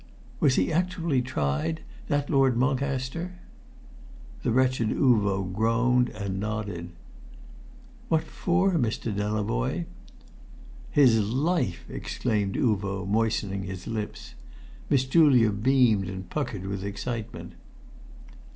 [0.39, 3.33] "Was he actually tried that Lord Mulcaster?"
[4.41, 6.89] The wretched Uvo groaned and nodded.
[8.09, 9.15] "What for, Mr.
[9.15, 9.85] Delavoye?"
[10.89, 14.33] "His life!" exclaimed Uvo, moistening his lips.
[14.89, 17.53] Miss Julia beamed and puckered with excitement.